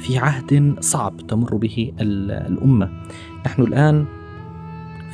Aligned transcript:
في 0.00 0.18
عهد 0.18 0.74
صعب 0.80 1.16
تمر 1.28 1.56
به 1.56 1.92
ال- 2.00 2.30
الأمة. 2.30 2.88
نحن 3.46 3.62
الآن 3.62 4.04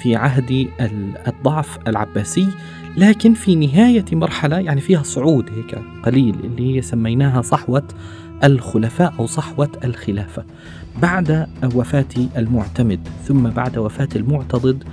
في 0.03 0.17
عهد 0.17 0.51
ال- 0.81 1.19
الضعف 1.29 1.79
العباسي 1.89 2.49
لكن 2.97 3.35
في 3.35 3.55
نهاية 3.57 4.05
مرحلة 4.12 4.59
يعني 4.59 4.81
فيها 4.81 5.03
صعود 5.03 5.51
هيك 5.51 5.79
قليل 6.03 6.35
اللي 6.45 6.77
هي 6.77 6.83
سميناها 6.83 7.43
صحوة 7.43 7.83
الخلفاء 8.45 9.15
أو 9.19 9.27
صحوة 9.27 9.69
الخلافة. 9.85 10.45
بعد 11.03 11.47
وفاة 11.75 12.05
المعتمد 12.37 13.01
ثم 13.25 13.43
بعد 13.51 13.79
وفاة 13.79 14.09
المعتضد 14.17 14.84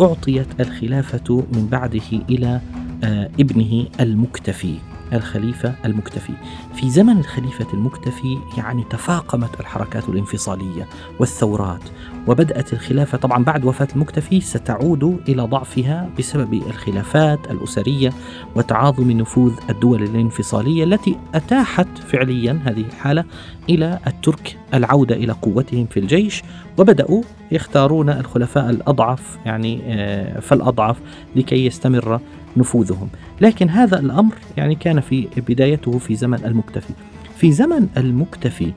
أعطيت 0.00 0.60
الخلافة 0.60 1.44
من 1.54 1.68
بعده 1.70 2.00
إلى 2.30 2.60
آه، 3.04 3.30
ابنه 3.40 3.86
المكتفي 4.00 4.74
الخليفة 5.14 5.74
المكتفي. 5.84 6.32
في 6.74 6.90
زمن 6.90 7.18
الخليفة 7.18 7.66
المكتفي 7.74 8.38
يعني 8.56 8.84
تفاقمت 8.90 9.60
الحركات 9.60 10.08
الانفصالية 10.08 10.88
والثورات 11.18 11.82
وبدأت 12.26 12.72
الخلافة 12.72 13.18
طبعا 13.18 13.44
بعد 13.44 13.64
وفاة 13.64 13.88
المكتفي 13.94 14.40
ستعود 14.40 15.20
إلى 15.28 15.42
ضعفها 15.42 16.10
بسبب 16.18 16.54
الخلافات 16.54 17.50
الأسرية 17.50 18.12
وتعاظم 18.56 19.10
نفوذ 19.10 19.52
الدول 19.70 20.02
الانفصالية 20.02 20.84
التي 20.84 21.16
أتاحت 21.34 21.88
فعليا 21.98 22.60
هذه 22.64 22.80
الحالة 22.80 23.24
إلى 23.68 23.98
الترك 24.06 24.56
العودة 24.74 25.14
إلى 25.14 25.32
قوتهم 25.32 25.86
في 25.86 26.00
الجيش 26.00 26.42
وبدأوا 26.78 27.22
يختارون 27.52 28.08
الخلفاء 28.08 28.70
الأضعف 28.70 29.38
يعني 29.46 29.80
آه، 29.84 30.40
فالأضعف 30.40 30.96
لكي 31.36 31.66
يستمر 31.66 32.20
نفوذهم. 32.56 33.08
لكن 33.40 33.68
هذا 33.68 33.98
الأمر 34.00 34.34
يعني 34.56 34.74
كان 34.74 35.00
في 35.00 35.28
بدايته 35.48 35.98
في 35.98 36.14
زمن 36.14 36.44
المكتفي. 36.44 36.92
في 37.36 37.52
زمن 37.52 37.88
المكتفي 37.96 38.72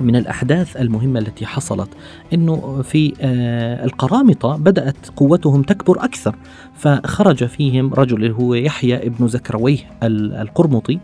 من 0.00 0.16
الأحداث 0.16 0.76
المهمة 0.76 1.18
التي 1.20 1.46
حصلت 1.46 1.88
أنه 2.34 2.82
في 2.82 3.12
آه، 3.20 3.84
القرامطة 3.84 4.56
بدأت 4.56 4.96
قوتهم 5.16 5.62
تكبر 5.62 6.04
أكثر 6.04 6.34
فخرج 6.78 7.44
فيهم 7.44 7.94
رجل 7.94 8.30
هو 8.32 8.54
يحيى 8.54 9.06
ابن 9.06 9.28
زكرويه 9.28 9.78
ال- 10.02 10.34
القرمطي 10.34 10.98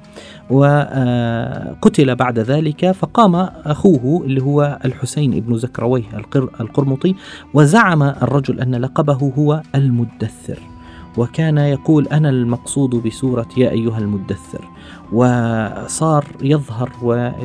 وقتل 0.51 2.15
بعد 2.15 2.39
ذلك 2.39 2.91
فقام 2.91 3.35
أخوه 3.65 4.25
اللي 4.25 4.43
هو 4.43 4.79
الحسين 4.85 5.33
ابن 5.35 5.59
زكرويه 5.59 6.03
القر- 6.15 6.51
القرمطي 6.61 7.15
وزعم 7.55 8.03
الرجل 8.03 8.61
أن 8.61 8.75
لقبه 8.75 9.33
هو 9.39 9.63
المدثر. 9.75 10.59
وكان 11.19 11.59
يقول 11.59 12.07
أنا 12.07 12.29
المقصود 12.31 12.91
بسورة 12.91 13.47
يا 13.57 13.71
أيها 13.71 13.99
المدثر. 13.99 14.69
وصار 15.13 16.25
يظهر 16.43 16.91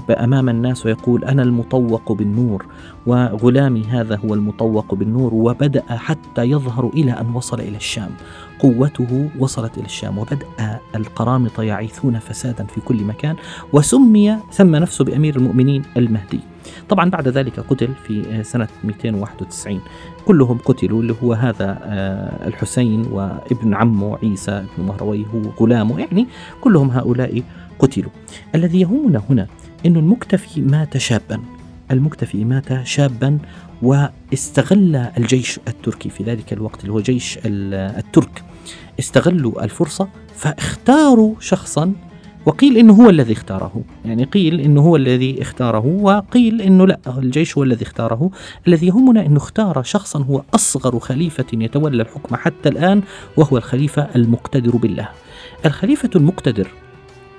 أمام 0.10 0.50
الناس 0.50 0.86
ويقول 0.86 1.24
أنا 1.24 1.44
المطوق 1.44 2.12
بالنور 2.12 2.66
وغلامي 3.06 3.84
هذا 3.84 4.16
هو 4.26 4.34
المطوق 4.34 4.96
بالنور 4.96 5.34
وبدأ 5.34 5.84
حتى 5.90 6.44
يظهر 6.44 6.90
إلى 6.94 7.12
أن 7.12 7.36
وصل 7.36 7.60
إلى 7.60 7.78
الشام. 7.78 8.10
قوته 8.60 9.30
وصلت 9.40 9.78
إلى 9.78 9.86
الشام 9.86 10.18
وبدأ 10.18 10.48
القرامطة 10.96 11.64
يعيثون 11.64 12.20
فسادا 12.20 12.64
في 12.64 12.82
كل 12.82 13.04
مكان. 13.04 13.36
وسمي 13.74 14.38
سمى 14.52 14.80
نفسه 14.80 15.06
بأمير 15.06 15.36
المؤمنين 15.36 15.84
المهدي. 15.98 16.40
طبعا 16.90 17.10
بعد 17.10 17.28
ذلك 17.28 17.60
قتل 17.60 17.90
في 18.08 18.44
سنة 18.44 18.68
291 18.84 19.82
كلهم 20.26 20.58
قتلوا 20.58 21.02
اللي 21.02 21.16
هو 21.24 21.34
هذا 21.34 21.80
آه، 21.84 22.48
الحسين 22.48 23.06
وابن 23.12 23.74
عمه 23.74 24.18
عيسى 24.24 24.66
بن 24.78 24.84
مهرويه 24.86 25.26
وغلامه 25.34 26.00
يعني 26.00 26.28
كلهم 26.62 26.92
هؤلاء 26.92 27.44
قتلوا. 27.80 28.12
الذي 28.56 28.82
يهمنا 28.82 29.22
هنا 29.30 29.48
أن 29.86 29.96
المكتفي 29.96 30.62
مات 30.62 30.98
شابا. 30.98 31.40
المكتفي 31.92 32.46
مات 32.46 32.84
شابا 32.86 33.38
واستغل 33.82 34.96
الجيش 34.96 35.60
التركي 35.68 36.10
في 36.10 36.24
ذلك 36.24 36.54
الوقت 36.54 36.82
اللي 36.82 36.92
هو 36.94 37.00
جيش 37.02 37.38
ال- 37.46 37.74
الترك. 37.98 38.44
استغلوا 39.00 39.64
الفرصة 39.64 40.08
فاختاروا 40.36 41.36
شخصا 41.40 41.94
وقيل 42.46 42.78
إنه 42.78 42.94
هو 42.94 43.10
الذي 43.10 43.34
اختاره، 43.34 43.82
يعني 44.06 44.24
قيل 44.24 44.60
إنه 44.60 44.82
هو 44.82 44.96
الذي 44.96 45.42
اختاره 45.42 45.86
وقيل 45.86 46.62
إنه 46.62 46.88
لا 46.88 47.00
الجيش 47.18 47.58
هو 47.58 47.64
الذي 47.64 47.84
اختاره، 47.84 48.32
الذي 48.68 48.88
يهمنا 48.88 49.26
إنه 49.26 49.38
اختار 49.38 49.84
شخصا 49.84 50.24
هو 50.24 50.44
أصغر 50.56 51.00
خليفة 51.00 51.46
يتولى 51.54 52.02
الحكم 52.02 52.36
حتى 52.36 52.70
الآن 52.70 53.02
وهو 53.38 53.58
الخليفة 53.58 54.08
المقتدر 54.16 54.78
بالله. 54.78 55.10
الخليفة 55.66 56.10
المقتدر 56.16 56.68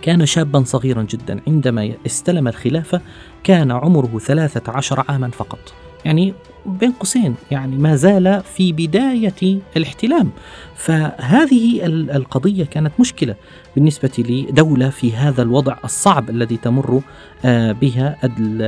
كان 0.03 0.27
شابا 0.27 0.65
صغيرا 0.65 1.03
جدا. 1.03 1.41
عندما 1.47 1.93
استلم 2.07 2.49
الخلافة 2.49 3.01
كان 3.45 3.71
عمره 3.71 4.19
13 4.19 5.05
عاما 5.09 5.29
فقط. 5.29 5.75
يعني 6.05 6.35
بين 6.67 6.93
قوسين 6.93 7.35
يعني 7.51 7.77
ما 7.77 7.97
زال 7.97 8.43
في 8.55 8.73
بداية 8.73 9.59
الاحتلام. 9.77 10.31
فهذه 10.77 11.87
ال- 11.87 12.11
القضية 12.11 12.65
كانت 12.65 12.93
مشكلة 13.01 13.35
بالنسبة 13.75 14.11
لدولة 14.19 14.89
في 14.89 15.13
هذا 15.13 15.43
الوضع 15.43 15.77
الصعب 15.85 16.31
الذي 16.31 16.57
تمر 16.57 17.03
آه، 17.45 17.73
بها 17.73 18.17
ال- 18.25 18.63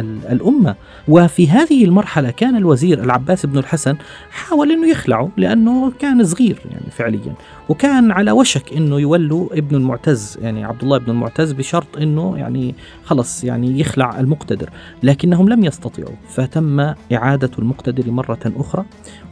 ال- 0.00 0.32
الأمة. 0.32 0.74
وفي 1.08 1.48
هذه 1.48 1.84
المرحلة 1.84 2.30
كان 2.30 2.56
الوزير 2.56 3.04
العباس 3.04 3.46
بن 3.46 3.58
الحسن 3.58 3.96
حاول 4.30 4.72
أنه 4.72 4.88
يخلعه 4.88 5.28
لأنه 5.36 5.92
كان 5.98 6.24
صغير 6.24 6.58
يعني 6.70 6.90
فعليا. 6.90 7.34
وكان 7.68 8.10
على 8.10 8.30
وشك 8.32 8.72
أنه 8.76 9.00
يولوا 9.00 9.48
ابن 9.52 9.76
المعتز 9.76 10.38
يعني 10.42 10.64
عبد 10.64 10.82
الله 10.82 10.98
بن 10.98 11.10
المعتز 11.10 11.52
بشرط 11.52 11.96
أنه 11.96 12.38
يعني 12.38 12.74
خلص 13.04 13.44
يعني 13.44 13.80
يخلع 13.80 14.20
المقتدر. 14.20 14.70
لكنهم 15.02 15.48
لم 15.48 15.64
يستطيعوا. 15.64 16.14
فتم 16.28 16.80
إعادة 17.12 17.35
المقتدر 17.58 18.10
مرة 18.10 18.52
أخرى 18.56 18.84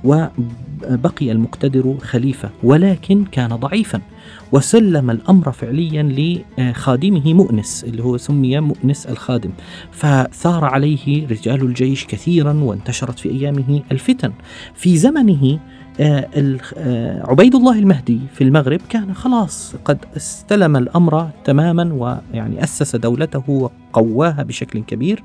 وبقي 0.05 1.33
المقتدر 1.33 1.97
خليفة 2.03 2.51
ولكن 2.63 3.25
كان 3.25 3.49
ضعيفا 3.49 4.01
وسلم 4.53 5.11
الأمر 5.11 5.53
فعليا 5.53 6.03
لخادمه 6.59 7.35
مؤنس 7.35 7.85
اللي 7.85 8.03
هو 8.03 8.17
سمي 8.17 8.61
مؤنس 8.61 9.07
الخادم. 9.07 9.51
فثار 9.91 10.65
عليه 10.65 11.27
رجال 11.27 11.63
الجيش 11.63 12.07
كثيرا 12.07 12.53
وانتشرت 12.53 13.19
في 13.19 13.31
أيامه 13.31 13.83
الفتن. 13.93 14.33
في 14.75 14.97
زمنه 14.97 15.59
عبيد 17.29 17.55
الله 17.55 17.79
المهدي 17.79 18.21
في 18.35 18.45
المغرب 18.45 18.81
كان 18.89 19.15
خلاص 19.15 19.75
قد 19.85 19.99
استلم 20.17 20.77
الأمر 20.77 21.31
تماما 21.45 21.93
ويعني 21.95 22.65
أسس 22.65 22.97
دولته 22.97 23.51
وقواها 23.51 24.43
بشكل 24.43 24.83
كبير 24.83 25.23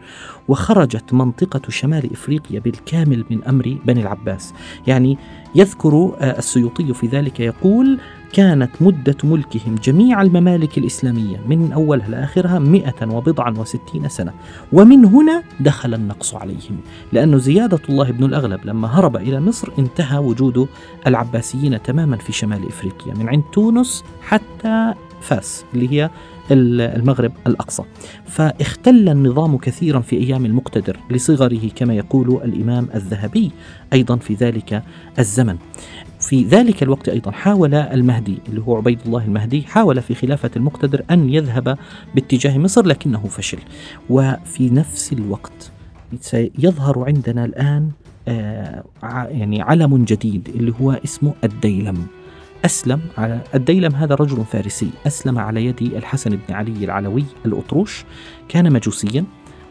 وخرجت 0.48 1.14
منطقة 1.14 1.62
شمال 1.70 2.12
إفريقيا 2.12 2.60
بالكامل 2.60 3.26
من 3.30 3.44
أمر 3.44 3.78
بني 3.86 4.02
العباس. 4.02 4.54
يعني 4.88 5.18
يذكر 5.56 6.16
آه، 6.20 6.38
السيوطي 6.38 6.94
في 6.94 7.08
ذلك 7.08 7.40
يقول 7.40 8.00
كانت 8.34 8.70
مدة 8.82 9.16
ملكهم 9.24 9.76
جميع 9.76 10.22
الممالك 10.22 10.78
الإسلامية 10.78 11.42
من 11.48 11.72
أولها 11.74 12.10
لآخرها 12.10 12.60
مئة 12.60 13.08
وبضعا 13.12 13.54
وستين 13.58 14.10
سنة. 14.10 14.34
ومن 14.74 15.06
هنا 15.06 15.44
دخل 15.60 15.94
النقص 15.94 16.36
عليهم 16.36 16.78
لأن 17.14 17.40
زيادة 17.40 17.80
الله 17.90 18.12
بن 18.12 18.24
الأغلب 18.26 18.60
لما 18.66 18.88
هرب 18.88 19.16
إلى 19.16 19.40
مصر 19.40 19.70
انتهى 19.80 20.18
وجود 20.18 20.68
العباسيين 21.08 21.84
تماما 21.84 22.18
في 22.18 22.32
شمال 22.32 22.68
إفريقيا 22.68 23.14
من 23.14 23.30
عند 23.30 23.44
تونس 23.54 24.04
حتى 24.22 24.94
فاس 25.22 25.66
اللي 25.74 25.92
هي 25.92 26.10
المغرب 26.52 27.32
الأقصى. 27.48 27.84
فاختل 28.26 29.10
النظام 29.10 29.58
كثيرا 29.58 30.00
في 30.00 30.18
أيام 30.18 30.46
المقتدر 30.46 30.98
لصغره 31.12 31.70
كما 31.76 31.94
يقول 31.94 32.42
الإمام 32.44 32.88
الذهبي 32.96 33.52
أيضا 33.94 34.16
في 34.16 34.34
ذلك 34.34 34.84
الزمن. 35.20 35.58
في 36.20 36.44
ذلك 36.44 36.84
الوقت 36.84 37.10
أيضا 37.10 37.32
حاول 37.32 37.74
المهدي 37.74 38.38
اللي 38.50 38.62
هو 38.62 38.78
عبيد 38.78 39.00
الله 39.06 39.26
المهدي 39.26 39.62
حاول 39.62 40.02
في 40.02 40.16
خلافة 40.16 40.52
المقتدر 40.56 41.04
أن 41.12 41.30
يذهب 41.30 41.78
باتجاه 42.16 42.58
مصر 42.58 42.86
لكنه 42.86 43.24
فشل. 43.28 43.60
وفي 44.10 44.70
نفس 44.70 45.14
الوقت 45.14 45.72
سيظهر 46.22 47.04
عندنا 47.08 47.46
الآن 47.46 47.90
آه 48.28 48.84
يعني 49.30 49.62
علم 49.62 50.04
جديد 50.04 50.50
اللي 50.56 50.74
هو 50.82 50.92
اسمه 50.92 51.34
الديلم. 51.44 52.08
أسلم 52.66 53.02
على 53.18 53.42
الديلم 53.56 53.96
هذا 53.96 54.16
رجل 54.16 54.46
فارسي. 54.46 54.90
أسلم 55.08 55.40
على 55.40 55.66
يد 55.66 55.82
الحسن 55.82 56.30
بن 56.30 56.54
علي 56.54 56.86
العلوي 56.86 57.26
الأطروش. 57.46 58.06
كان 58.50 58.74
مجوسيا 58.74 59.26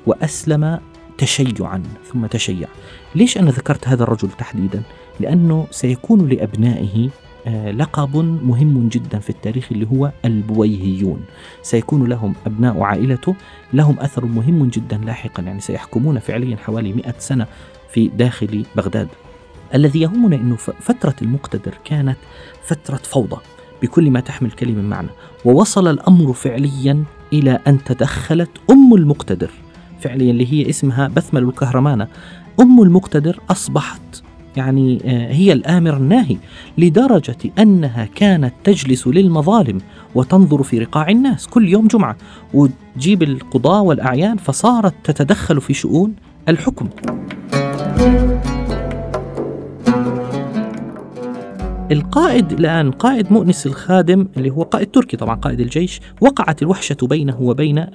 وأسلم 0.07 0.81
تشيعا 1.19 1.83
ثم 2.13 2.27
تشيع. 2.27 2.69
ليش 3.15 3.39
أنا 3.39 3.51
ذكرت 3.51 3.89
هذا 3.89 4.03
الرجل 4.03 4.29
تحديدا؟ 4.31 4.83
لأنه 5.21 5.67
سيكون 5.71 6.29
لأبنائه 6.29 7.11
آه، 7.47 7.71
لقب 7.71 8.17
مهم 8.45 8.89
جدا 8.89 9.19
في 9.19 9.31
التاريخ 9.31 9.69
اللي 9.73 9.87
هو 9.87 10.13
البويهيون. 10.25 11.25
سيكون 11.63 12.09
لهم 12.09 12.35
أبناء 12.47 12.81
عائلته. 12.81 13.35
لهم 13.73 14.01
أثر 14.01 14.25
مهم 14.25 14.69
جدا 14.69 14.97
لاحقا 14.97 15.43
يعني 15.43 15.61
سيحكمون 15.61 16.19
فعليا 16.19 16.57
حوالي 16.57 16.93
مئة 16.93 17.15
سنة 17.19 17.47
في 17.91 18.09
داخل 18.09 18.67
بغداد. 18.77 19.09
الذي 19.75 20.01
يهمنا 20.01 20.37
أنه 20.37 20.57
فترة 20.57 21.15
المقتدر 21.23 21.75
كانت 21.85 22.17
فترة 22.67 22.97
فوضى 22.97 23.37
بكل 23.83 24.11
ما 24.11 24.21
تحمل 24.21 24.51
كلمة 24.51 24.83
معنى 24.83 25.09
ووصل 25.45 25.89
الأمر 25.89 26.33
فعليا 26.33 27.05
إلى 27.33 27.59
أن 27.67 27.85
تدخلت 27.85 28.51
أم 28.71 28.95
المقتدر 28.95 29.51
فعليا 30.01 30.31
اللي 30.31 30.53
هي 30.53 30.71
اسمها 30.71 31.09
بثمل 31.09 31.43
الكهرمانة. 31.43 32.09
أم 32.61 32.83
المقتدر 32.83 33.41
أصبحت 33.51 34.23
يعني 34.57 35.01
آه، 35.05 35.33
هي 35.33 35.53
الآمر 35.53 35.97
الناهي 35.97 36.37
لدرجة 36.79 37.37
أنها 37.59 38.05
كانت 38.15 38.55
تجلس 38.65 39.07
للمظالم 39.07 39.81
وتنظر 40.15 40.63
في 40.63 40.79
رقاع 40.79 41.09
الناس 41.09 41.47
كل 41.47 41.69
يوم 41.69 41.87
جمعة 41.87 42.17
وتجيب 42.55 43.23
القضاة 43.23 43.83
والأعيان 43.83 44.37
فصارت 44.37 44.95
تتدخل 45.05 45.61
في 45.61 45.75
شؤون 45.75 46.15
الحكم. 46.49 46.89
القائد 51.93 52.53
الآن 52.53 52.91
قائد 52.91 53.33
مؤنس 53.33 53.67
الخادم 53.67 54.29
اللي 54.37 54.51
هو 54.51 54.63
قائد 54.63 54.91
تركي 54.91 55.17
طبعا 55.17 55.35
قائد 55.35 55.61
الجيش 55.61 56.01
وقعت 56.21 56.63
الوحشة 56.63 56.97
بينه 57.03 57.41
وبين 57.41 57.87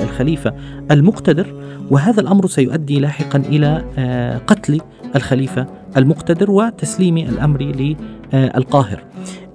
الخليفة 0.00 0.54
المقتدر 0.90 1.46
وهذا 1.90 2.20
الأمر 2.20 2.46
سيؤدي 2.46 3.00
لاحقا 3.00 3.38
إلى 3.38 3.84
آه، 3.98 4.38
قتل 4.38 4.80
الخليفة 5.16 5.66
المقتدر 5.96 6.50
وتسليم 6.50 7.16
الأمر 7.16 7.62
للقاهر 7.62 9.04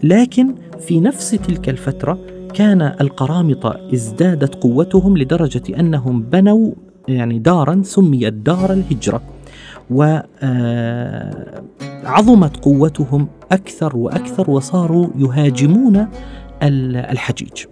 لكن 0.03 0.55
في 0.79 0.99
نفس 0.99 1.31
تلك 1.31 1.69
الفترة 1.69 2.19
كان 2.53 2.81
القرامطة 2.81 3.79
ازدادت 3.93 4.55
قوتهم 4.55 5.17
لدرجة 5.17 5.79
أنهم 5.79 6.21
بنوا 6.21 6.71
يعني 7.07 7.39
دارا 7.39 7.81
سميت 7.83 8.33
دار 8.33 8.73
الهجرة. 8.73 9.21
وعظمت 9.91 10.47
قوتهم 12.57 13.27
أكثر 13.51 13.97
وأكثر 13.97 14.51
وصاروا 14.51 15.07
يهاجمون 15.15 16.07
الحجيج. 16.63 17.65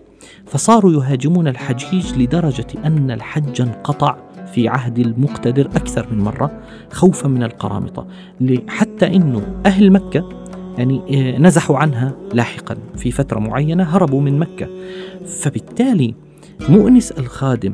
فصاروا 0.46 0.92
يهاجمون 0.92 1.48
الحجيج 1.48 2.14
لدرجة 2.18 2.68
أن 2.86 3.12
الحج 3.12 3.62
انقطع 3.62 4.18
في 4.54 4.68
عهد 4.68 5.00
المقتدر 5.00 5.66
أكثر 5.66 6.08
من 6.12 6.20
مرة 6.20 6.52
خوفا 6.92 7.28
من 7.28 7.44
القرامطة 7.44 8.08
حتى 8.68 9.08
أنه 9.08 9.42
أهل 9.66 9.92
مكة 9.92 10.30
يعني 10.78 11.02
آه، 11.36 11.38
نزحوا 11.38 11.78
عنها 11.78 12.14
لاحقا 12.34 12.78
في 12.98 13.12
فترة 13.12 13.40
معينة 13.40 13.84
هربوا 13.84 14.22
من 14.22 14.40
مكة. 14.40 14.68
فبالتالي 15.26 16.16
مؤنس 16.70 17.12
الخادم 17.12 17.74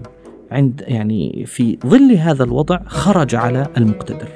عند 0.52 0.84
يعني 0.88 1.46
في 1.46 1.78
ظل 1.88 2.12
هذا 2.12 2.44
الوضع 2.44 2.80
خرج 2.86 3.36
على 3.36 3.68
المقتدر. 3.78 4.28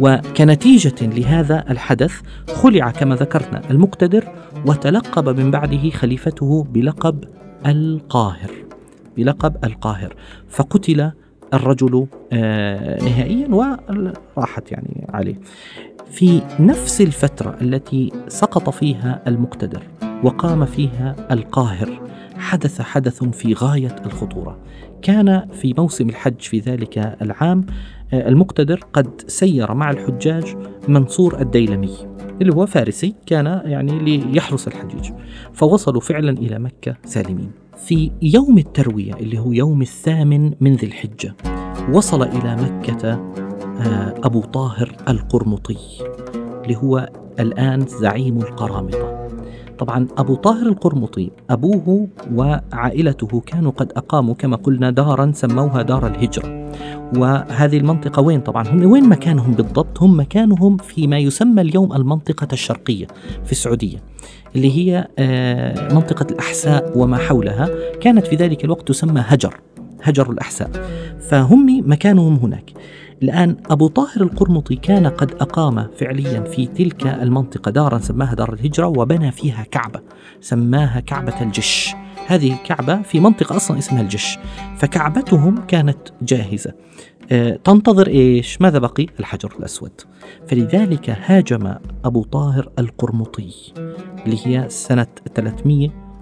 وكنتيجة 0.00 0.94
لهذا 1.02 1.64
الحدث 1.70 2.20
خلع 2.54 2.90
كما 2.90 3.14
ذكرنا 3.14 3.70
المقتدر 3.70 4.24
وتلقب 4.66 5.40
من 5.40 5.50
بعده 5.50 5.90
خليفته 5.90 6.64
بلقب 6.70 7.24
القاهر 7.66 8.50
بلقب 9.16 9.64
القاهر. 9.64 10.14
فقتل 10.48 11.10
الرجل 11.54 12.06
آه، 12.32 13.04
نهائيا 13.04 13.48
وراحت 14.36 14.72
يعني 14.72 15.06
عليه. 15.08 15.40
في 16.10 16.42
نفس 16.60 17.00
الفترة 17.00 17.56
التي 17.60 18.12
سقط 18.28 18.70
فيها 18.70 19.22
المقتدر 19.26 19.82
وقام 20.24 20.64
فيها 20.64 21.16
القاهر 21.30 22.00
حدث 22.38 22.80
حدث 22.80 23.24
في 23.24 23.54
غاية 23.54 23.96
الخطورة. 24.06 24.58
كان 25.02 25.48
في 25.52 25.74
موسم 25.78 26.08
الحج 26.08 26.40
في 26.40 26.58
ذلك 26.58 26.98
العام 27.22 27.66
آه، 28.12 28.28
المقتدر 28.28 28.80
قد 28.92 29.22
سير 29.26 29.74
مع 29.74 29.90
الحجاج 29.90 30.56
منصور 30.88 31.40
الديلمي 31.40 31.94
اللي 32.42 32.54
هو 32.54 32.66
فارسي 32.66 33.14
كان 33.26 33.46
يعني 33.64 34.18
ليحرس 34.18 34.68
الحجيج. 34.68 35.10
فوصلوا 35.52 36.00
فعلا 36.00 36.30
إلى 36.30 36.58
مكة 36.58 36.96
سالمين. 37.04 37.50
في 37.76 38.10
يوم 38.22 38.58
التروية 38.58 39.14
اللي 39.14 39.38
هو 39.38 39.52
يوم 39.52 39.82
الثامن 39.82 40.52
من 40.60 40.74
ذي 40.74 40.86
الحجة 40.86 41.34
وصل 41.92 42.22
إلى 42.22 42.56
مكة 42.56 43.12
آه، 43.80 44.14
أبو 44.24 44.40
طاهر 44.40 44.96
القرمطي 45.08 45.78
اللي 46.64 46.76
هو 46.76 47.08
الآن 47.40 47.86
زعيم 47.86 48.38
القرامطة. 48.38 49.28
طبعا 49.78 50.06
أبو 50.18 50.34
طاهر 50.34 50.66
القرمطي 50.66 51.30
أبوه 51.50 52.08
وعائلته 52.34 53.42
كانوا 53.46 53.72
قد 53.72 53.92
أقاموا 53.96 54.34
كما 54.34 54.56
قلنا 54.56 54.90
دارا 54.90 55.32
سموها 55.34 55.82
دار 55.82 56.06
الهجرة. 56.06 56.72
وهذه 57.16 57.76
المنطقة 57.76 58.22
وين 58.22 58.40
طبعا؟ 58.40 58.68
هم 58.68 58.90
وين 58.92 59.08
مكانهم 59.08 59.52
بالضبط؟ 59.52 60.02
هم 60.02 60.20
مكانهم 60.20 60.76
فيما 60.76 61.18
يسمى 61.18 61.62
اليوم 61.62 61.92
المنطقة 61.92 62.48
الشرقية 62.52 63.06
في 63.44 63.52
السعودية 63.52 63.98
اللي 64.56 64.76
هي 64.76 65.08
آه، 65.18 65.94
منطقة 65.94 66.26
الأحساء 66.30 66.98
وما 66.98 67.16
حولها. 67.16 67.68
كانت 68.00 68.26
في 68.26 68.36
ذلك 68.36 68.64
الوقت 68.64 68.88
تسمى 68.88 69.22
هجر. 69.26 69.60
هجر 70.08 70.30
الأحساء 70.30 70.70
فهم 71.20 71.82
مكانهم 71.90 72.34
هناك 72.34 72.72
الآن 73.22 73.56
أبو 73.70 73.88
طاهر 73.88 74.22
القرمطي 74.22 74.76
كان 74.76 75.06
قد 75.06 75.34
أقام 75.40 75.86
فعليا 75.96 76.40
في 76.40 76.66
تلك 76.66 77.06
المنطقة 77.06 77.70
دارا 77.70 77.98
سماها 77.98 78.34
دار 78.34 78.52
الهجرة 78.52 78.86
وبنى 78.86 79.32
فيها 79.32 79.62
كعبة 79.70 80.00
سماها 80.40 81.00
كعبة 81.00 81.42
الجش 81.42 81.94
هذه 82.26 82.52
الكعبة 82.52 83.02
في 83.02 83.20
منطقة 83.20 83.56
أصلا 83.56 83.78
اسمها 83.78 84.02
الجش 84.02 84.38
فكعبتهم 84.78 85.66
كانت 85.66 85.98
جاهزة 86.22 86.72
آه، 87.32 87.58
تنتظر 87.64 88.06
إيش؟ 88.06 88.60
ماذا 88.60 88.78
بقي؟ 88.78 89.06
الحجر 89.20 89.54
الأسود. 89.58 90.00
فلذلك 90.48 91.10
هاجم 91.10 91.74
أبو 92.04 92.22
طاهر 92.22 92.68
القرمطي 92.78 93.52
اللي 94.26 94.46
هي 94.46 94.68
سنة 94.68 95.06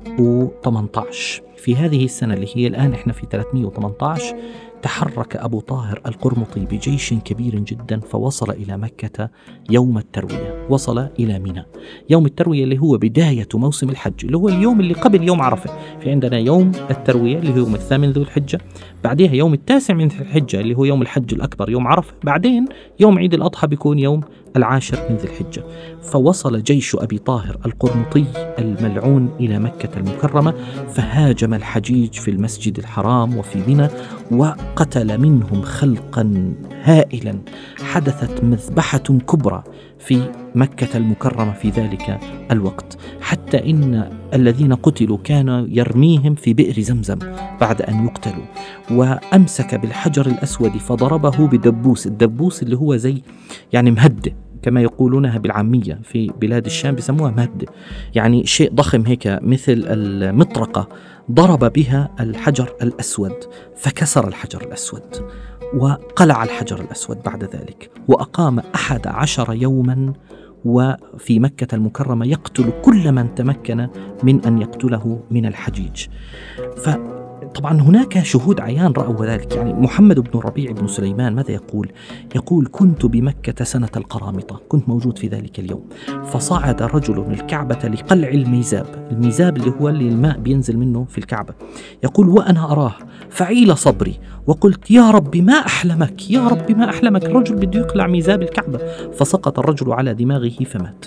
318 0.05 1.43
في 1.57 1.77
هذه 1.77 2.05
السنة 2.05 2.35
اللي 2.35 2.49
هي 2.55 2.67
الآن 2.67 2.93
إحنا 2.93 3.13
في 3.13 3.27
318 3.31 4.37
تحرك 4.83 5.37
أبو 5.37 5.61
طاهر 5.61 6.01
القرمطي 6.07 6.61
بجيش 6.61 7.15
كبير 7.15 7.59
جدا 7.59 8.01
فوصل 8.01 8.51
إلى 8.51 8.77
مكة 8.77 9.31
يوم 9.71 9.99
التروية. 9.99 10.67
وصل 10.71 10.99
إلى 10.99 11.39
منى. 11.39 11.67
يوم 12.11 12.27
التروية 12.27 12.65
اللي 12.65 12.79
هو 12.79 12.97
بداية 12.97 13.49
موسم 13.55 13.89
الحج 13.89 14.25
اللي 14.25 14.37
هو 14.37 14.49
اليوم 14.49 14.81
اللي 14.81 14.95
قبل 14.95 15.23
يوم 15.23 15.43
عرفة. 15.43 15.71
في 16.01 16.11
عندنا 16.11 16.39
يوم 16.39 16.73
التروية 16.91 17.39
اللي 17.39 17.53
هو 17.53 17.57
يوم 17.57 17.75
الثامن 17.75 18.11
ذو 18.11 18.23
الحجة 18.23 18.59
بعدها 19.05 19.33
يوم 19.35 19.55
التاسع 19.55 19.95
من 19.95 20.07
الحجة 20.07 20.61
اللي 20.61 20.77
هو 20.77 20.85
يوم 20.85 21.03
الحج 21.03 21.35
الأكبر 21.35 21.71
يوم 21.71 21.87
عرفة. 21.87 22.15
بعدين 22.25 22.65
يوم 23.01 23.19
عيد 23.19 23.35
الأضحى 23.35 23.67
بيكون 23.67 23.99
يوم 23.99 24.21
العاشر 24.57 24.99
من 25.11 25.17
ذي 25.17 25.25
الحجة. 25.25 25.65
فوصل 26.03 26.63
جيش 26.63 26.97
أبي 26.97 27.19
طاهر 27.19 27.59
القرمطي 27.67 28.25
الملعون 28.59 29.31
إلى 29.41 29.59
مكة 29.59 29.99
المكرمة 29.99 30.55
فهاجم 30.95 31.55
الحجيج 31.55 32.15
في 32.15 32.31
المسجد 32.31 32.79
الحرام 32.79 33.37
وفي 33.37 33.59
منى 33.69 33.89
وقتل 34.31 35.19
منهم 35.19 35.63
خلقا 35.63 36.55
هائلا. 36.83 37.39
حدثت 37.83 38.45
مذبحة 38.45 38.99
كبرى 38.99 39.65
في 39.99 40.31
مكة 40.55 40.97
المكرمة 40.97 41.53
في 41.53 41.71
ذلك 41.71 42.21
الوقت 42.51 42.99
حتى 43.21 43.71
إن 43.71 44.11
الذين 44.35 44.75
قتلوا 44.75 45.19
كان 45.25 45.67
يرميهم 45.71 46.35
في 46.35 46.55
بئر 46.55 46.81
زمزم 46.81 47.19
بعد 47.61 47.83
أن 47.83 48.05
يقتلوا. 48.05 48.45
وأمسك 48.91 49.75
بالحجر 49.75 50.27
الأسود 50.27 50.71
فضربه 50.71 51.47
بدبوس 51.47 52.07
الدبوس 52.07 52.63
اللي 52.63 52.77
هو 52.77 52.97
زي 52.97 53.23
يعني 53.73 53.91
مهدة 53.91 54.44
كما 54.65 54.83
يقولونها 54.83 55.39
بالعامية 55.39 56.01
في 56.03 56.31
بلاد 56.41 56.67
الشام 56.67 56.95
بسموها 56.95 57.31
مهدة 57.31 57.67
يعني 58.15 58.47
شيء 58.47 58.75
ضخم 58.75 59.07
هيك 59.07 59.39
مثل 59.43 59.85
المطرقة 59.87 60.89
ضرب 61.31 61.73
بها 61.73 62.11
الحجر 62.21 62.73
الأسود 62.83 63.33
فكسر 63.77 64.29
الحجر 64.29 64.63
الأسود 64.63 65.29
وقلع 65.77 66.45
الحجر 66.45 66.81
الأسود 66.81 67.23
بعد 67.23 67.45
ذلك 67.45 67.91
وأقام 68.09 68.59
أحد 68.75 69.07
عشر 69.07 69.55
يوما 69.55 70.13
وفي 70.65 71.41
مكة 71.41 71.75
المكرمة 71.75 72.27
يقتل 72.27 72.73
كل 72.83 73.13
من 73.13 73.35
تمكن 73.35 73.89
من 74.23 74.45
أن 74.45 74.59
يقتله 74.59 75.21
من 75.31 75.47
الحجيج. 75.47 76.07
ف 76.77 77.14
طبعا 77.55 77.81
هناك 77.81 78.23
شهود 78.23 78.61
عيان 78.61 78.93
رأوا 78.93 79.27
ذلك. 79.27 79.57
يعني 79.57 79.73
محمد 79.73 80.21
بن 80.21 80.39
ربيع 80.41 80.73
بن 80.73 80.87
سليمان 80.87 81.35
ماذا 81.35 81.51
يقول؟ 81.51 81.93
يقول 82.35 82.69
كنت 82.73 83.07
بمكة 83.07 83.65
سنة 83.65 83.89
القرامطة 83.97 84.61
كنت 84.69 84.89
موجود 84.89 85.19
في 85.19 85.29
ذلك 85.29 85.59
اليوم. 85.59 85.85
فصعد 86.25 86.83
رجل 86.83 87.25
الكعبة 87.31 87.89
لقلع 87.89 88.29
الميزاب 88.29 88.87
الميزاب 89.11 89.57
اللي 89.57 89.73
هو 89.81 89.89
اللي 89.89 90.09
الماء 90.09 90.39
بينزل 90.39 90.79
منه 90.79 91.05
في 91.05 91.19
الكعبة. 91.19 91.55
يقول 92.05 92.29
وأنا 92.29 92.73
أراه 92.73 92.95
فعيل 93.31 93.77
صبري 93.77 94.19
وقلت 94.47 94.91
يا 94.91 95.11
رب 95.11 95.37
ما 95.37 95.53
أحلمك 95.53 96.31
يا 96.31 96.49
رب 96.49 96.73
ما 96.73 96.91
أحلمك 96.91 97.25
الرجل 97.25 97.55
بده 97.55 97.81
يقلع 97.81 98.07
ميزاب 98.07 98.43
الكعبة. 98.43 98.79
فسقط 99.13 99.59
الرجل 99.59 99.93
على 99.93 100.15
دماغه 100.15 100.49
فمات. 100.49 101.05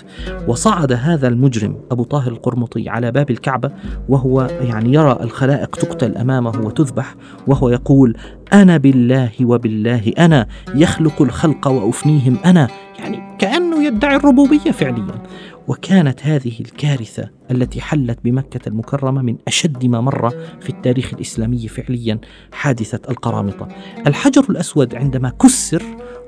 وصعد 0.48 0.92
هذا 0.92 1.28
المجرم 1.28 1.76
أبو 1.90 2.04
طاهر 2.04 2.32
القرمطي 2.32 2.88
على 2.88 3.12
باب 3.12 3.30
الكعبة 3.30 3.70
وهو 4.08 4.48
يعني 4.60 4.94
يرى 4.94 5.18
الخلائق 5.22 5.76
تقتل 5.76 6.16
أمامه 6.38 6.66
وتذبح 6.66 7.14
وهو 7.46 7.68
يقول 7.68 8.16
أنا 8.52 8.76
بالله 8.76 9.30
وبالله 9.42 10.12
أنا 10.18 10.46
يخلق 10.74 11.22
الخلق 11.22 11.68
وأفنيهم 11.68 12.38
أنا. 12.44 12.68
يعني 12.98 13.36
كأنه 13.38 13.84
يدعي 13.84 14.16
الربوبية 14.16 14.70
فعليا. 14.70 15.22
وكانت 15.68 16.26
هذه 16.26 16.52
الكارثة 16.60 17.30
التي 17.50 17.80
حلت 17.80 18.18
بمكة 18.24 18.68
المكرمة 18.68 19.22
من 19.22 19.36
أشد 19.48 19.86
ما 19.86 20.00
مر 20.00 20.30
في 20.60 20.68
التاريخ 20.68 21.14
الإسلامي 21.14 21.68
فعليا 21.68 22.18
حادثة 22.52 23.00
القرامطة. 23.10 23.68
الحجر 24.06 24.44
الأسود 24.50 24.94
عندما 24.94 25.30
كسر 25.30 25.82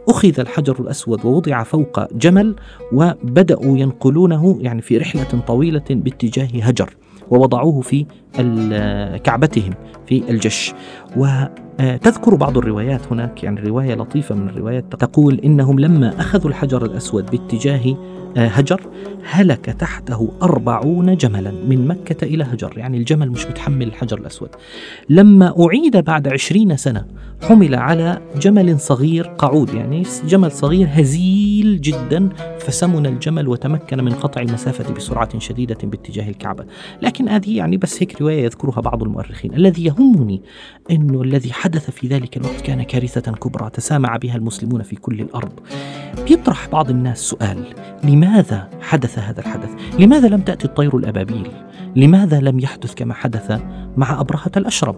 أخذ 0.09 0.41
الحجر 0.41 0.81
الأسود 0.81 1.25
ووضع 1.25 1.63
فوق 1.63 2.15
جمل 2.15 2.57
وبدأوا 2.93 3.79
ينقلونه 3.79 4.59
يعني 4.61 4.83
في 4.83 4.99
رحلة 4.99 5.41
طويلة 5.47 5.85
باتجاه 5.91 6.49
هجر. 6.63 6.97
ووضعوه 7.31 7.81
في 7.81 8.07
كعبتهم 9.25 9.75
في 10.07 10.31
الجش. 10.31 10.75
وتذكر 11.81 12.35
بعض 12.35 12.59
الروايات 12.59 13.01
هناك 13.11 13.45
يعني 13.45 13.61
رواية 13.61 13.95
لطيفة 13.95 14.35
من 14.35 14.49
الروايات 14.49 14.85
تقول 14.95 15.41
إنهم 15.45 15.81
لما 15.81 16.21
أخذوا 16.21 16.51
الحجر 16.51 16.85
الأسود 16.85 17.31
باتجاه 17.31 17.97
آه، 18.37 18.47
هجر 18.47 18.81
هلك 19.25 19.65
تحته 19.65 20.33
أربعون 20.43 21.17
جملا 21.17 21.51
من 21.69 21.89
مكة 21.89 22.25
إلى 22.25 22.45
هجر. 22.45 22.73
يعني 22.77 22.99
الجمل 22.99 23.31
مش 23.31 23.47
متحمل 23.47 23.87
الحجر 23.87 24.19
الأسود. 24.19 24.49
لما 25.09 25.55
أعيد 25.67 25.97
بعد 25.97 26.29
عشرين 26.29 26.77
سنة 26.77 27.07
حمل 27.43 27.75
على 27.75 28.21
جمل 28.37 28.81
صغير 28.81 29.25
قعود. 29.27 29.75
يعني 29.75 30.03
جمل 30.25 30.53
صغير 30.53 30.89
هزيل 30.91 31.81
جدا 31.81 32.29
فسمن 32.59 33.07
الجمل 33.07 33.49
وتمكن 33.49 34.05
من 34.05 34.13
قطع 34.13 34.41
المسافة 34.41 34.95
بسرعة 34.95 35.39
شديدة 35.39 35.79
باتجاه 35.83 36.29
الكعبة. 36.29 36.65
لكن 37.03 37.29
هذه 37.29 37.57
يعني 37.57 37.77
بس 37.77 38.03
هيك 38.03 38.21
رواية 38.21 38.45
يذكرها 38.45 38.81
بعض 38.81 39.03
المؤرخين. 39.03 39.55
الذي 39.55 39.85
يهمني 39.85 40.43
أنه 40.91 41.23
الذي 41.23 41.53
في 41.79 42.09
ذلك 42.09 42.37
الوقت 42.37 42.61
كان 42.61 42.83
كارثة 42.83 43.33
كبرى 43.33 43.71
تسامع 43.71 44.17
بها 44.17 44.37
المسلمون 44.37 44.83
في 44.83 44.97
كل 44.97 45.21
الأرض 45.21 45.53
بيطرح 46.29 46.69
بعض 46.69 46.91
الناس 46.91 47.19
سؤال 47.19 47.65
لماذا 48.05 48.69
حدث 48.81 49.19
هذا 49.19 49.41
الحدث؟ 49.41 49.71
لماذا 49.99 50.29
لم 50.29 50.41
تأتي 50.41 50.65
الطير 50.65 50.97
الأبابيل؟ 50.97 51.51
لماذا 51.97 52.41
لم 52.41 52.59
يحدث 52.59 52.95
كما 52.95 53.15
حدث 53.15 53.61
مع 53.97 54.21
أبرهة 54.21 54.51
الأشرب؟ 54.57 54.97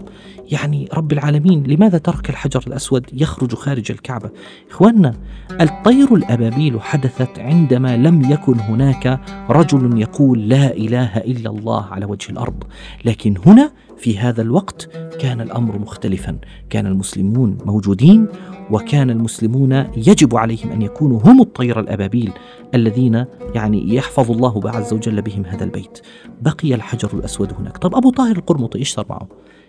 يعني 0.51 0.89
رب 0.95 1.13
العالمين 1.13 1.63
لماذا 1.63 1.99
ترك 1.99 2.31
الحجر 2.31 2.63
الأسود 2.67 3.07
يخرج 3.13 3.55
خارج 3.55 3.91
الكعبة؟ 3.91 4.31
إخواننا 4.71 5.15
الطير 5.61 6.15
الأبابيل 6.15 6.81
حدثت 6.81 7.39
عندما 7.39 7.97
لم 7.97 8.31
يكن 8.31 8.61
هناك 8.61 9.21
رجل 9.51 10.01
يقول 10.01 10.49
لا 10.49 10.73
إله 10.73 11.17
إلا 11.17 11.51
الله 11.51 11.85
على 11.85 12.07
وجه 12.07 12.31
الأرض 12.33 12.65
لكن 13.05 13.35
هنا 13.47 13.73
في 13.99 14.19
هذا 14.19 14.43
الوقت 14.43 14.89
كان 15.21 15.41
الأمر 15.41 15.79
مختلفا، 15.79 16.39
كان 16.71 16.87
المسلمون 16.87 17.59
موجودين 17.65 18.27
وكان 18.73 19.11
المسلمون 19.11 19.73
يجب 19.97 20.37
عليهم 20.37 20.71
أن 20.73 20.83
يكونوا 20.83 21.21
هم 21.25 21.41
الطير 21.41 21.81
الأبابيل 21.81 22.33
الذين 22.75 23.25
يعني 23.55 23.95
يحفظ 23.95 24.31
الله 24.31 24.71
عز 24.71 24.93
وجل 24.93 25.23
بهم 25.23 25.47
هذا 25.47 25.65
البيت. 25.65 26.01
بقي 26.43 26.75
الحجر 26.75 27.11
الأسود 27.15 27.53
هناك، 27.53 27.79
طب 27.79 27.95
أبو 27.95 28.11
طاهر 28.11 28.37
القرمطي 28.37 28.79
إيش 28.79 28.93
صار 28.93 29.07
معه؟ 29.11 29.29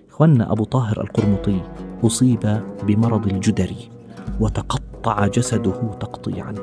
إخواننا 0.09 0.51
أبو 0.51 0.63
طاهر 0.63 1.01
القرمطي 1.01 1.61
أصيب 2.03 2.61
بمرض 2.83 3.27
الجدري 3.27 3.89
وتقطع 4.39 5.27
جسده 5.27 5.91
تقطيعا 5.99 6.53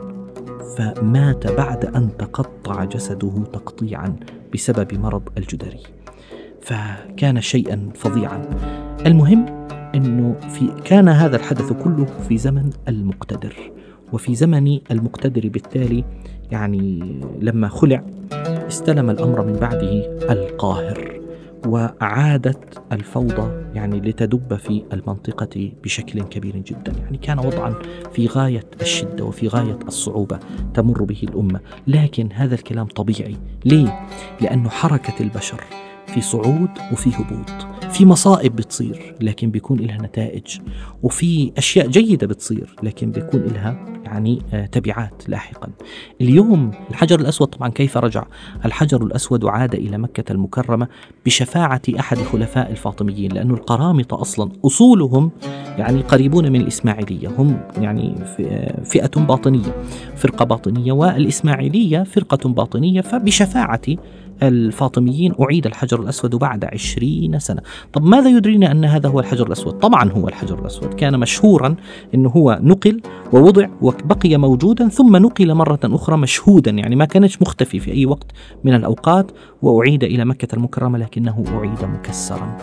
فمات 0.76 1.46
بعد 1.46 1.84
أن 1.84 2.16
تقطع 2.18 2.84
جسده 2.84 3.44
تقطيعا 3.52 4.16
بسبب 4.54 4.94
مرض 4.94 5.22
الجدري. 5.38 5.80
فكان 6.62 7.40
شيئا 7.40 7.90
فظيعا 7.94 8.42
المهم 9.06 9.59
إنه 9.94 10.36
في 10.48 10.70
كان 10.84 11.08
هذا 11.08 11.36
الحدث 11.36 11.72
كله 11.72 12.04
في 12.04 12.38
زمن 12.38 12.70
المقتدر. 12.88 13.54
وفي 14.12 14.34
زمن 14.34 14.78
المقتدر 14.90 15.48
بالتالي 15.48 16.04
يعني 16.50 17.14
لما 17.40 17.68
خلع 17.68 18.04
استلم 18.68 19.10
الأمر 19.10 19.44
من 19.44 19.52
بعده 19.52 20.18
القاهر 20.32 21.20
وعادت 21.66 22.82
الفوضى 22.92 23.64
يعني 23.74 24.00
لتدب 24.00 24.56
في 24.56 24.82
المنطقة 24.92 25.72
بشكل 25.84 26.22
كبير 26.22 26.56
جدا. 26.56 26.92
يعني 27.02 27.18
كان 27.18 27.38
وضعا 27.38 27.74
في 28.12 28.26
غاية 28.26 28.64
الشدة 28.80 29.24
وفي 29.24 29.48
غاية 29.48 29.78
الصعوبة 29.88 30.38
تمر 30.74 31.04
به 31.04 31.20
الأمة. 31.22 31.60
لكن 31.86 32.28
هذا 32.32 32.54
الكلام 32.54 32.86
طبيعي. 32.86 33.36
ليه؟ 33.64 34.06
لأنه 34.40 34.68
حركة 34.68 35.22
البشر 35.22 35.64
في 36.06 36.20
صعود 36.20 36.70
وفي 36.92 37.10
هبوط. 37.10 37.79
في 37.92 38.06
مصائب 38.06 38.56
بتصير 38.56 39.14
لكن 39.20 39.50
بيكون 39.50 39.78
لها 39.78 39.96
نتائج. 39.96 40.58
وفي 41.02 41.52
أشياء 41.58 41.86
جيدة 41.86 42.26
بتصير 42.26 42.76
لكن 42.82 43.10
بيكون 43.10 43.40
لها 43.40 43.86
يعني 44.04 44.42
آه، 44.52 44.66
تبعات 44.66 45.28
لاحقا. 45.28 45.68
اليوم 46.20 46.70
الحجر 46.90 47.20
الأسود 47.20 47.48
طبعا 47.48 47.68
كيف 47.68 47.96
رجع؟ 47.96 48.24
الحجر 48.64 49.02
الأسود 49.02 49.44
عاد 49.44 49.74
إلى 49.74 49.98
مكة 49.98 50.32
المكرمة 50.32 50.88
بشفاعة 51.26 51.82
أحد 51.98 52.18
خلفاء 52.18 52.70
الفاطميين 52.70 53.32
لأن 53.32 53.50
القرامطة 53.50 54.20
أصلا 54.20 54.50
أصولهم 54.64 55.30
يعني 55.78 56.00
قريبون 56.00 56.52
من 56.52 56.60
الإسماعيلية. 56.60 57.28
هم 57.38 57.60
يعني 57.78 58.14
آه، 58.40 58.84
فئة 58.84 59.20
باطنية 59.20 59.82
فرقة 60.16 60.44
باطنية 60.44 60.92
والإسماعيلية 60.92 62.02
فرقة 62.02 62.48
باطنية 62.48 63.00
فبشفاعة 63.00 63.80
الفاطميين 64.42 65.34
أعيد 65.40 65.66
الحجر 65.66 66.00
الأسود 66.00 66.34
بعد 66.34 66.64
عشرين 66.64 67.38
سنة. 67.38 67.62
طب 67.92 68.04
ماذا 68.04 68.28
يدرينا 68.28 68.70
أن 68.70 68.84
هذا 68.84 69.08
هو 69.08 69.20
الحجر 69.20 69.46
الأسود؟ 69.46 69.72
طبعا 69.72 70.12
هو 70.12 70.28
الحجر 70.28 70.58
الأسود. 70.58 70.94
كان 70.94 71.20
مشهورا 71.20 71.74
أنه 72.14 72.28
هو 72.28 72.58
نقل 72.62 73.00
ووضع 73.32 73.68
وبقي 73.82 74.36
موجودا 74.36 74.88
ثم 74.88 75.16
نقل 75.16 75.54
مرة 75.54 75.80
أخرى 75.84 76.16
مشهودا 76.16 76.70
يعني 76.70 76.96
ما 76.96 77.04
كانش 77.04 77.42
مختفي 77.42 77.80
في 77.80 77.92
أي 77.92 78.06
وقت 78.06 78.26
من 78.64 78.74
الأوقات 78.74 79.30
وأعيد 79.62 80.04
إلى 80.04 80.24
مكة 80.24 80.54
المكرمة 80.54 80.98
لكنه 80.98 81.44
أعيد 81.48 81.84
مكسرا. 81.84 82.56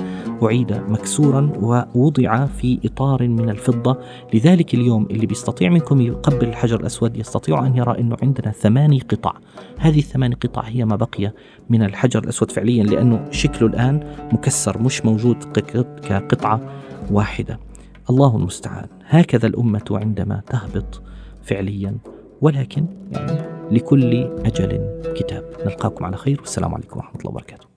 أعيد 0.43 0.71
مكسورا 0.71 1.51
ووضع 1.61 2.45
في 2.45 2.79
إطار 2.85 3.27
من 3.27 3.49
الفضة. 3.49 3.97
لذلك 4.33 4.73
اليوم 4.73 5.07
اللي 5.11 5.25
بيستطيع 5.25 5.69
منكم 5.69 6.01
يقبل 6.01 6.47
الحجر 6.47 6.79
الأسود 6.79 7.17
يستطيع 7.17 7.65
أن 7.65 7.77
يرى 7.77 7.99
أنه 7.99 8.17
عندنا 8.21 8.51
ثماني 8.51 8.99
قطع. 8.99 9.33
هذه 9.77 9.99
الثماني 9.99 10.35
قطع 10.35 10.61
هي 10.61 10.85
ما 10.85 10.95
بقي 10.95 11.33
من 11.69 11.83
الحجر 11.83 12.23
الأسود 12.23 12.51
فعليا 12.51 12.83
لأنه 12.83 13.25
شكله 13.31 13.67
الآن 13.67 14.15
مكسر 14.33 14.81
مش 14.81 15.05
موجود 15.05 15.43
كقطعة 16.03 16.61
واحدة. 17.11 17.59
الله 18.09 18.35
المستعان. 18.35 18.87
هكذا 19.05 19.47
الأمة 19.47 19.85
عندما 19.91 20.41
تهبط 20.47 21.01
فعليا. 21.43 21.97
ولكن 22.41 22.85
يعني 23.11 23.41
لكل 23.71 24.13
أجل 24.45 25.01
كتاب. 25.15 25.43
نلقاكم 25.65 26.05
على 26.05 26.17
خير 26.17 26.39
والسلام 26.39 26.73
عليكم 26.73 26.97
ورحمة 26.97 27.19
الله 27.19 27.31
وبركاته. 27.31 27.76